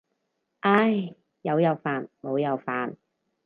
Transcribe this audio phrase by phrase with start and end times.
[0.61, 1.13] 唉，
[1.43, 2.95] 有又煩冇又煩。